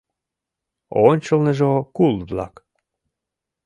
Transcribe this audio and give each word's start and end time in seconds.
Ончылныжо 1.07 1.71
кул-влак 1.95 2.55